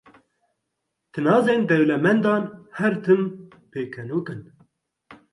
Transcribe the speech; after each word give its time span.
Tinazên 1.13 1.61
dewlemendan, 1.69 2.43
her 2.77 2.93
tim 3.03 3.21
pêkenok 3.71 4.27
in. 4.33 4.41